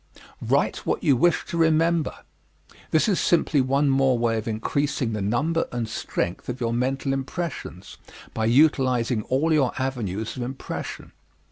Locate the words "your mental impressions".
6.59-7.97